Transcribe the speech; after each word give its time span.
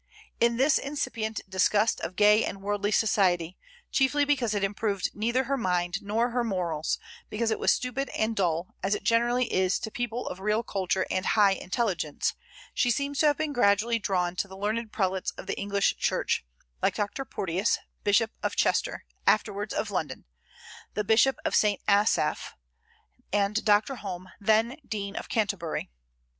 In 0.39 0.57
this 0.57 0.79
incipient 0.79 1.41
disgust 1.47 1.99
of 2.01 2.15
gay 2.15 2.43
and 2.43 2.63
worldly 2.63 2.89
society 2.89 3.55
chiefly 3.91 4.25
because 4.25 4.55
it 4.55 4.63
improved 4.63 5.11
neither 5.13 5.43
her 5.43 5.57
mind 5.57 6.01
nor 6.01 6.31
her 6.31 6.43
morals, 6.43 6.97
because 7.29 7.51
it 7.51 7.59
was 7.59 7.71
stupid 7.71 8.09
and 8.09 8.35
dull, 8.35 8.73
as 8.81 8.95
it 8.95 9.03
generally 9.03 9.53
is 9.53 9.77
to 9.77 9.91
people 9.91 10.27
of 10.27 10.39
real 10.39 10.63
culture 10.63 11.05
and 11.11 11.27
high 11.37 11.51
intelligence 11.51 12.33
she 12.73 12.89
seems 12.89 13.19
to 13.19 13.27
have 13.27 13.37
been 13.37 13.53
gradually 13.53 13.99
drawn 13.99 14.35
to 14.37 14.47
the 14.47 14.57
learned 14.57 14.91
prelates 14.91 15.29
of 15.37 15.45
the 15.45 15.55
English 15.59 15.95
Church, 15.97 16.43
like 16.81 16.95
Dr. 16.95 17.23
Porteus, 17.23 17.77
Bishop 18.03 18.31
of 18.41 18.55
Chester, 18.55 19.05
afterwards 19.27 19.71
of 19.71 19.91
London; 19.91 20.25
the 20.95 21.03
Bishop 21.03 21.37
of 21.45 21.53
St. 21.53 21.79
Asaph; 21.87 22.55
and 23.31 23.63
Dr. 23.63 23.97
Home, 23.97 24.29
then 24.39 24.77
Dean 24.83 25.15
of 25.15 25.29
Canterbury. 25.29 25.91